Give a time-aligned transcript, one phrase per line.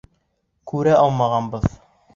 [0.71, 1.71] Күрә алмағанбыҙ!